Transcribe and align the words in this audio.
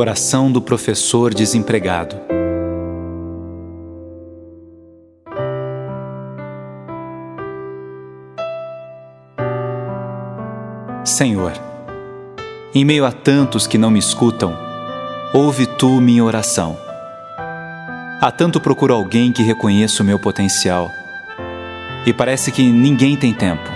Oração 0.00 0.52
do 0.52 0.62
professor 0.62 1.34
desempregado. 1.34 2.14
Senhor, 11.04 11.52
em 12.72 12.84
meio 12.84 13.04
a 13.04 13.10
tantos 13.10 13.66
que 13.66 13.76
não 13.76 13.90
me 13.90 13.98
escutam, 13.98 14.56
ouve 15.34 15.66
tu 15.66 16.00
minha 16.00 16.22
oração. 16.22 16.78
Há 18.20 18.30
tanto 18.30 18.60
procuro 18.60 18.94
alguém 18.94 19.32
que 19.32 19.42
reconheça 19.42 20.04
o 20.04 20.06
meu 20.06 20.20
potencial, 20.20 20.92
e 22.06 22.12
parece 22.12 22.52
que 22.52 22.62
ninguém 22.62 23.16
tem 23.16 23.34
tempo. 23.34 23.68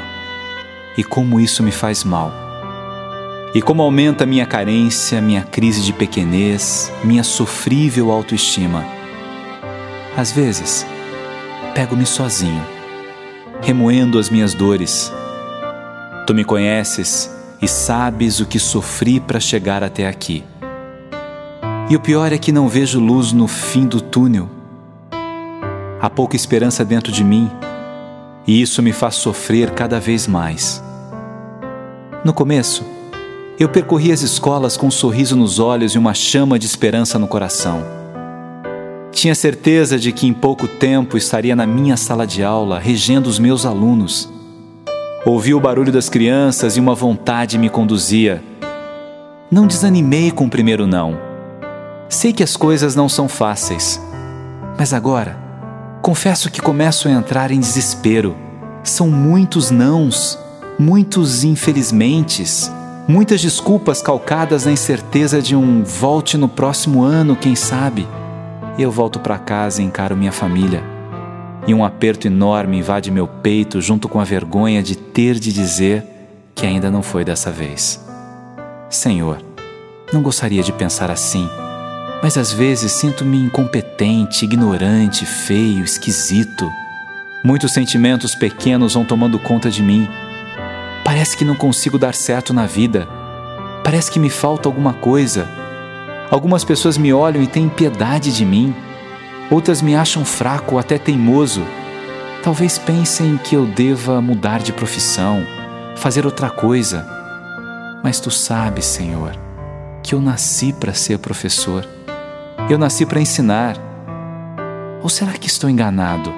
E 0.96 1.02
como 1.02 1.41
isso 1.41 1.64
me 1.64 1.73
faz 1.73 2.04
mal. 2.04 2.52
E 3.55 3.61
como 3.61 3.82
aumenta 3.82 4.25
minha 4.25 4.46
carência, 4.46 5.21
minha 5.21 5.43
crise 5.43 5.82
de 5.82 5.93
pequenez, 5.93 6.91
minha 7.05 7.23
sofrível 7.23 8.10
autoestima. 8.10 8.83
Às 10.16 10.33
vezes, 10.33 10.87
pego-me 11.74 12.07
sozinho, 12.07 12.65
remoendo 13.60 14.19
as 14.19 14.30
minhas 14.30 14.55
dores. 14.55 15.12
Tu 16.27 16.34
me 16.34 16.45
conheces 16.45 17.30
e 17.60 17.69
sabes 17.69 18.41
o 18.41 18.46
que 18.46 18.59
sofri 18.59 19.20
para 19.20 19.38
chegar 19.38 19.84
até 19.84 20.09
aqui. 20.09 20.43
E 21.91 21.96
o 21.96 22.01
pior 22.01 22.32
é 22.32 22.38
que 22.38 22.52
não 22.52 22.69
vejo 22.69 22.98
luz 22.98 23.32
no 23.32 23.46
fim 23.46 23.87
do 23.87 24.01
túnel. 24.01 24.48
Há 26.01 26.09
pouca 26.09 26.37
esperança 26.37 26.87
dentro 26.87 27.12
de 27.12 27.23
mim, 27.23 27.51
e 28.46 28.62
isso 28.62 28.82
me 28.82 28.93
faz 28.93 29.16
sofrer 29.16 29.73
cada 29.73 30.01
vez 30.01 30.27
mais. 30.27 30.82
No 32.24 32.32
começo, 32.32 32.84
eu 33.59 33.69
percorri 33.69 34.11
as 34.11 34.23
escolas 34.23 34.77
com 34.77 34.87
um 34.87 34.91
sorriso 34.91 35.37
nos 35.37 35.59
olhos 35.59 35.95
e 35.95 35.98
uma 35.98 36.15
chama 36.15 36.59
de 36.59 36.66
esperança 36.66 37.19
no 37.19 37.29
coração. 37.29 37.84
Tinha 39.13 39.35
certeza 39.35 39.99
de 39.99 40.10
que 40.10 40.26
em 40.26 40.32
pouco 40.32 40.66
tempo 40.66 41.16
estaria 41.16 41.54
na 41.54 41.66
minha 41.66 41.96
sala 41.96 42.26
de 42.26 42.43
aula, 42.43 42.79
regendo 42.79 43.29
os 43.29 43.38
meus 43.38 43.66
alunos. 43.66 44.29
Ouvi 45.24 45.54
o 45.54 45.60
barulho 45.60 45.93
das 45.93 46.09
crianças 46.09 46.76
e 46.76 46.80
uma 46.80 46.95
vontade 46.95 47.59
me 47.59 47.68
conduzia. 47.68 48.43
Não 49.51 49.66
desanimei 49.66 50.30
com 50.30 50.46
o 50.46 50.51
primeiro 50.51 50.87
não. 50.87 51.19
Sei 52.09 52.32
que 52.32 52.43
as 52.43 52.57
coisas 52.57 52.96
não 52.96 53.09
são 53.09 53.29
fáceis, 53.29 54.01
mas 54.79 54.93
agora 54.93 55.38
confesso 56.01 56.51
que 56.51 56.60
começo 56.60 57.07
a 57.07 57.13
entrar 57.13 57.51
em 57.51 57.60
desespero. 57.60 58.35
São 58.82 59.09
muitos 59.09 59.71
nãos, 59.71 60.37
muitos 60.79 61.45
infelizmentes 61.45 62.71
Muitas 63.08 63.42
desculpas 63.42 64.00
calcadas 64.00 64.64
na 64.64 64.70
incerteza 64.70 65.42
de 65.42 65.56
um 65.56 65.82
volte 65.82 66.36
no 66.36 66.48
próximo 66.48 67.03
ano, 67.03 67.34
quem 67.34 67.56
sabe. 67.56 68.06
Eu 68.78 68.92
volto 68.92 69.19
para 69.19 69.38
casa 69.38 69.82
e 69.82 69.84
encaro 69.84 70.16
minha 70.16 70.31
família. 70.31 70.84
E 71.66 71.75
um 71.75 71.84
aperto 71.84 72.28
enorme 72.28 72.78
invade 72.78 73.10
meu 73.10 73.26
peito, 73.26 73.80
junto 73.80 74.08
com 74.08 74.20
a 74.20 74.25
vergonha 74.25 74.82
de 74.84 74.97
ter 74.97 75.34
de 75.34 75.53
dizer 75.53 76.04
que 76.54 76.64
ainda 76.64 76.92
não 76.92 77.03
foi 77.03 77.25
dessa 77.25 77.50
vez. 77.50 78.00
Senhor, 78.88 79.42
não 80.12 80.22
gostaria 80.22 80.62
de 80.62 80.72
pensar 80.72 81.10
assim, 81.10 81.48
mas 82.22 82.38
às 82.38 82.53
vezes 82.53 82.92
sinto-me 82.92 83.36
incompetente, 83.36 84.44
ignorante, 84.44 85.26
feio, 85.26 85.84
esquisito. 85.84 86.70
Muitos 87.44 87.72
sentimentos 87.72 88.36
pequenos 88.36 88.94
vão 88.94 89.04
tomando 89.04 89.41
conta 89.41 89.69
de 89.69 89.82
mim 89.82 90.08
Parece 91.04 91.36
que 91.36 91.44
não 91.44 91.54
consigo 91.54 91.98
dar 91.98 92.14
certo 92.14 92.54
na 92.54 92.66
vida. 92.66 93.08
Parece 93.84 94.10
que 94.10 94.20
me 94.20 94.31
falta 94.31 94.69
alguma 94.69 94.92
coisa. 94.92 95.48
Algumas 96.31 96.64
pessoas 96.64 96.97
me 96.97 97.12
olham 97.12 97.42
e 97.42 97.47
têm 97.47 97.69
piedade 97.69 98.32
de 98.34 98.44
mim. 98.44 98.75
Outras 99.50 99.82
me 99.82 99.94
acham 99.94 100.25
fraco 100.25 100.78
até 100.78 100.98
teimoso. 100.98 101.62
Talvez 102.42 102.78
pensem 102.78 103.36
que 103.36 103.54
eu 103.54 103.66
deva 103.66 104.20
mudar 104.20 104.60
de 104.60 104.72
profissão, 104.72 105.44
fazer 105.96 106.24
outra 106.24 106.50
coisa. 106.50 107.06
Mas 108.02 108.18
tu 108.18 108.30
sabes, 108.30 108.84
Senhor, 108.84 109.36
que 110.02 110.14
eu 110.14 110.20
nasci 110.20 110.72
para 110.72 110.94
ser 110.94 111.18
professor. 111.18 111.86
Eu 112.70 112.78
nasci 112.78 113.04
para 113.04 113.20
ensinar. 113.20 113.76
Ou 115.02 115.08
será 115.08 115.32
que 115.32 115.48
estou 115.48 115.68
enganado? 115.68 116.32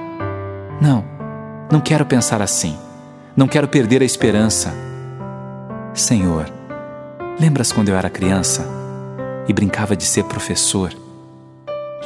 Não, 0.80 1.04
não 1.70 1.80
quero 1.80 2.04
pensar 2.04 2.42
assim. 2.42 2.76
Não 3.36 3.48
quero 3.48 3.66
perder 3.66 4.00
a 4.00 4.04
esperança. 4.04 4.72
Senhor, 5.92 6.48
lembras 7.40 7.72
quando 7.72 7.88
eu 7.88 7.96
era 7.96 8.08
criança 8.08 8.64
e 9.48 9.52
brincava 9.52 9.96
de 9.96 10.04
ser 10.04 10.22
professor? 10.22 10.92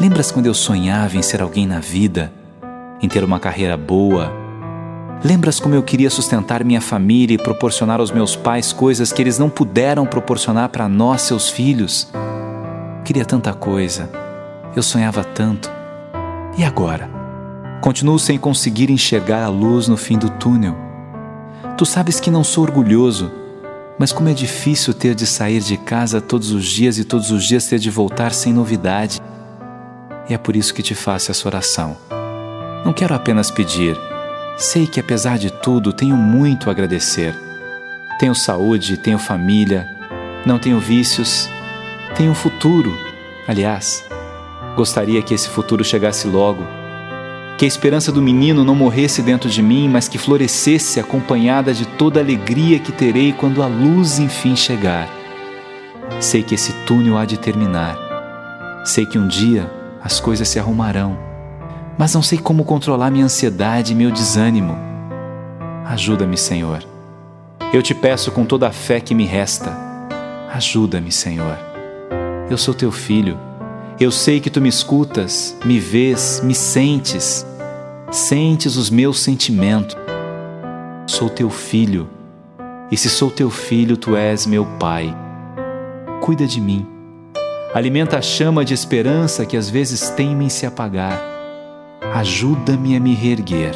Lembras 0.01 0.33
quando 0.33 0.47
eu 0.47 0.55
sonhava 0.55 1.19
em 1.19 1.23
ser 1.23 1.43
alguém 1.43 1.67
na 1.67 1.81
vida, 1.81 2.33
em 3.03 3.09
ter 3.09 3.23
uma 3.23 3.39
carreira 3.39 3.77
boa? 3.77 4.33
Lembras 5.23 5.61
como 5.61 5.75
eu 5.75 5.83
queria 5.83 6.09
sustentar 6.09 6.65
minha 6.65 6.81
família 6.81 7.35
e 7.35 7.39
proporcionar 7.39 8.01
aos 8.01 8.11
meus 8.11 8.35
pais 8.35 8.73
coisas 8.73 9.13
que 9.13 9.21
eles 9.21 9.39
não 9.39 9.51
puderam 9.51 10.07
proporcionar 10.07 10.71
para 10.71 10.89
nós, 10.89 11.21
seus 11.21 11.51
filhos? 11.51 12.11
Queria 13.05 13.27
tanta 13.27 13.53
coisa, 13.53 14.09
eu 14.75 14.83
sonhava 14.83 15.23
tanto. 15.23 15.71
E 16.57 16.65
agora? 16.65 17.11
Continuo 17.83 18.19
sem 18.19 18.39
conseguir 18.39 18.89
enxergar 18.91 19.45
a 19.45 19.49
luz 19.49 19.89
no 19.89 19.97
fim 19.99 20.17
do 20.17 20.31
túnel. 20.31 20.88
Tu 21.79 21.87
sabes 21.87 22.19
que 22.19 22.29
não 22.29 22.43
sou 22.43 22.65
orgulhoso, 22.65 23.31
mas 23.97 24.11
como 24.11 24.29
é 24.29 24.35
difícil 24.35 24.93
ter 24.93 25.15
de 25.15 25.25
sair 25.25 25.61
de 25.61 25.77
casa 25.77 26.21
todos 26.21 26.51
os 26.51 26.67
dias 26.67 26.99
e 26.99 27.05
todos 27.05 27.31
os 27.31 27.45
dias 27.45 27.67
ter 27.67 27.79
de 27.79 27.89
voltar 27.89 28.33
sem 28.33 28.53
novidade. 28.53 29.21
E 30.29 30.35
é 30.35 30.39
por 30.39 30.57
isso 30.57 30.75
que 30.75 30.83
te 30.83 30.93
faço 30.97 31.31
essa 31.31 31.47
oração. 31.47 31.97
Não 32.85 32.93
quero 32.93 33.15
apenas 33.15 33.49
pedir, 33.49 33.97
sei 34.57 34.89
que 34.89 34.99
apesar 34.99 35.39
de 35.39 35.53
tudo 35.53 35.93
tenho 35.93 36.17
muito 36.17 36.69
a 36.69 36.73
agradecer. 36.73 37.33
Tenho 38.19 38.35
saúde, 38.35 38.97
tenho 38.97 39.17
família, 39.17 39.89
não 40.45 40.59
tenho 40.59 40.81
vícios, 40.81 41.49
tenho 42.17 42.33
um 42.33 42.35
futuro. 42.35 42.93
Aliás, 43.47 44.05
gostaria 44.75 45.23
que 45.23 45.33
esse 45.33 45.49
futuro 45.49 45.85
chegasse 45.85 46.27
logo 46.27 46.78
que 47.59 47.65
a 47.65 47.69
esperança 47.69 48.13
do 48.13 48.23
menino 48.23 48.63
não 48.63 48.77
morresse 48.77 49.21
dentro 49.21 49.51
de 49.51 49.61
mim, 49.61 49.89
mas 49.89 50.07
que 50.07 50.17
florescesse 50.17 51.01
acompanhada 51.01 51.75
de 51.75 51.85
toda 51.85 52.21
a 52.21 52.23
alegria 52.23 52.79
que 52.79 52.93
terei 52.93 53.33
quando 53.33 53.65
a 53.65 53.67
luz 53.67 54.21
enfim 54.21 54.55
chegar. 54.55 55.09
Sei 56.21 56.41
que 56.45 56.55
esse 56.55 56.73
túnel 56.87 57.19
há 57.19 57.25
de 57.25 57.37
terminar. 57.37 57.99
Sei 58.85 59.05
que 59.05 59.19
um 59.19 59.27
dia 59.27 59.69
as 60.01 60.21
coisas 60.21 60.49
se 60.49 60.61
arrumarão, 60.61 61.19
mas 61.99 62.15
não 62.15 62.23
sei 62.23 62.39
como 62.39 62.65
controlar 62.65 63.11
minha 63.11 63.25
ansiedade 63.25 63.93
e 63.93 63.97
meu 63.97 64.13
desânimo. 64.13 64.79
Ajuda-me, 65.85 66.39
Senhor. 66.39 66.85
Eu 67.73 67.83
te 67.83 67.93
peço 67.93 68.31
com 68.31 68.45
toda 68.45 68.69
a 68.69 68.73
fé 68.73 69.01
que 69.01 69.17
me 69.17 69.25
resta. 69.25 69.77
Ajuda-me, 70.55 71.11
Senhor. 71.11 71.59
Eu 72.49 72.57
sou 72.57 72.73
teu 72.73 72.93
filho. 72.93 73.37
Eu 74.01 74.11
sei 74.11 74.41
que 74.41 74.49
tu 74.49 74.61
me 74.61 74.69
escutas, 74.69 75.57
me 75.65 75.79
vês, 75.79 76.41
me 76.45 76.55
sentes 76.55 77.45
sentes 78.11 78.77
os 78.77 78.91
meus 78.91 79.21
sentimentos. 79.21 79.97
Sou 81.07 81.29
teu 81.29 81.51
filho, 81.51 82.09
e 82.91 82.97
se 82.97 83.11
sou 83.11 83.31
teu 83.31 83.51
filho, 83.51 83.97
tu 83.97 84.17
és 84.17 84.47
meu 84.47 84.65
pai. 84.79 85.15
Cuida 86.21 86.47
de 86.47 86.61
mim. 86.61 86.87
Alimenta 87.75 88.19
a 88.19 88.23
chama 88.23 88.65
de 88.65 88.73
esperança 88.73 89.45
que 89.45 89.57
às 89.57 89.69
vezes 89.69 90.09
teme 90.11 90.47
em 90.47 90.49
se 90.49 90.65
apagar. 90.65 91.21
Ajuda-me 92.15 92.97
a 92.97 93.01
me 93.01 93.15
reerguer. 93.15 93.75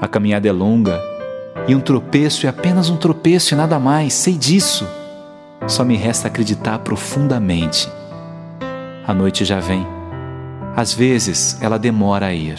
A 0.00 0.06
caminhada 0.06 0.46
é 0.46 0.52
longa 0.52 1.00
e 1.66 1.74
um 1.74 1.80
tropeço 1.80 2.46
é 2.46 2.50
apenas 2.50 2.90
um 2.90 2.96
tropeço 2.96 3.54
e 3.54 3.56
nada 3.56 3.78
mais, 3.78 4.12
sei 4.12 4.34
disso. 4.34 4.86
Só 5.66 5.84
me 5.84 5.96
resta 5.96 6.28
acreditar 6.28 6.80
profundamente. 6.80 7.88
A 9.06 9.14
noite 9.14 9.44
já 9.44 9.60
vem. 9.60 9.86
Às 10.76 10.92
vezes 10.92 11.58
ela 11.60 11.78
demora 11.78 12.26
a 12.26 12.32
ir 12.32 12.58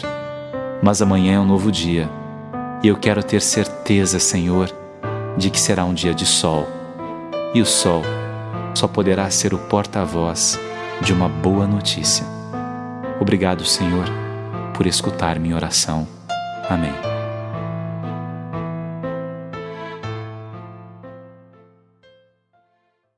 mas 0.82 1.00
amanhã 1.00 1.34
é 1.34 1.40
um 1.40 1.46
novo 1.46 1.72
dia 1.72 2.08
e 2.82 2.88
eu 2.88 2.96
quero 2.96 3.22
ter 3.22 3.40
certeza, 3.40 4.18
Senhor, 4.18 4.70
de 5.36 5.50
que 5.50 5.60
será 5.60 5.84
um 5.84 5.94
dia 5.94 6.14
de 6.14 6.26
sol. 6.26 6.66
E 7.54 7.60
o 7.60 7.66
sol 7.66 8.02
só 8.74 8.86
poderá 8.86 9.30
ser 9.30 9.54
o 9.54 9.58
porta-voz 9.58 10.60
de 11.00 11.12
uma 11.12 11.28
boa 11.28 11.66
notícia. 11.66 12.24
Obrigado, 13.20 13.64
Senhor, 13.64 14.04
por 14.74 14.86
escutar 14.86 15.38
minha 15.38 15.56
oração. 15.56 16.06
Amém. 16.68 17.15